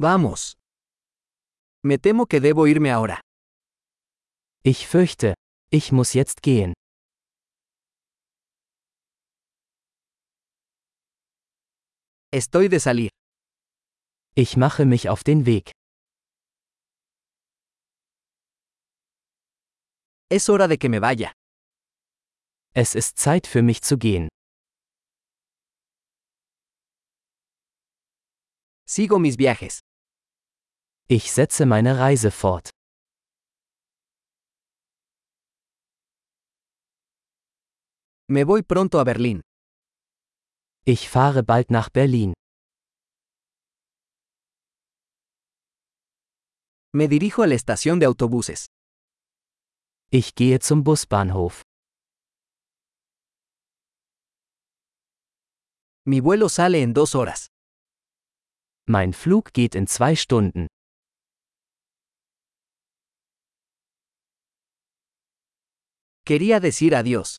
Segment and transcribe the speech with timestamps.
[0.00, 0.56] Vamos.
[1.82, 3.20] Me temo que debo irme ahora.
[4.62, 5.34] Ich fürchte,
[5.72, 6.72] ich muss jetzt gehen.
[12.30, 13.10] Estoy de salir.
[14.36, 15.72] Ich mache mich auf den Weg.
[20.30, 21.32] Es hora de que me vaya.
[22.72, 24.28] Es ist Zeit für mich zu gehen.
[28.86, 29.80] Sigo mis viajes.
[31.10, 32.68] Ich setze meine Reise fort.
[38.28, 39.40] Me voy pronto a Berlín.
[40.84, 42.34] Ich fahre bald nach Berlin.
[46.92, 48.66] Me dirijo a la estación de autobuses.
[50.10, 51.62] Ich gehe zum Busbahnhof.
[56.04, 57.46] Mi vuelo sale en dos horas.
[58.86, 60.66] Mein Flug geht in zwei Stunden.
[66.28, 67.38] Quería decir adiós.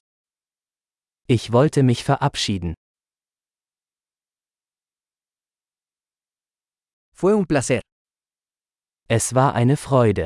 [1.28, 2.74] Ich wollte mich verabschieden.
[7.14, 7.82] Fue un placer.
[9.08, 10.26] Es war eine Freude.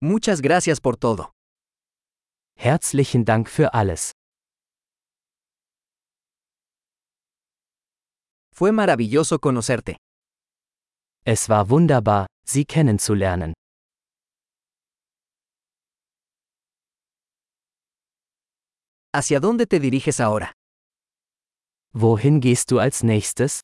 [0.00, 1.32] Muchas gracias por todo.
[2.56, 4.12] Herzlichen Dank für alles.
[8.54, 9.96] Fue maravilloso conocerte.
[11.26, 13.52] Es war wunderbar, Sie kennenzulernen.
[19.12, 20.52] ¿Hacia dónde te diriges ahora?
[21.92, 23.60] Wohin gehst du als nächstes?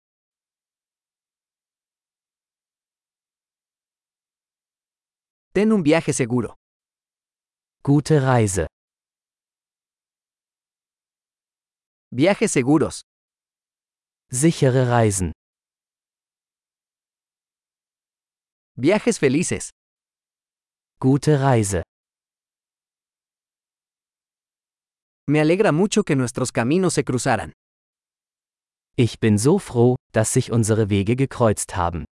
[5.52, 6.56] Ten un viaje seguro.
[7.84, 8.66] Gute Reise.
[12.10, 13.02] Viajes seguros.
[14.30, 15.30] Sichere Reisen.
[18.76, 19.70] Viajes felices.
[20.98, 21.82] Gute Reise.
[25.28, 27.52] Me alegra mucho que nuestros caminos se cruzaran.
[28.96, 32.05] Ich bin so froh, dass sich unsere Wege gekreuzt haben.